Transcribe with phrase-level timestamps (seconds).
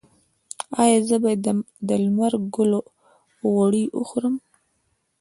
[0.81, 1.39] ایا زه باید
[1.87, 2.71] د لمر ګل
[3.51, 4.35] غوړي وخورم؟